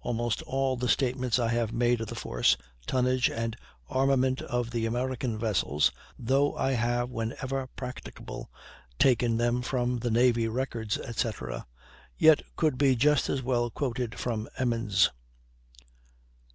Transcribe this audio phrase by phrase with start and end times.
[0.00, 3.54] Almost all the statements I have made of the force, tonnage, and
[3.86, 8.50] armament of the American vessels, though I have whenever practicable
[8.98, 11.66] taken them from the Navy Records, etc.,
[12.16, 15.10] yet could be just as well quoted from Emmons.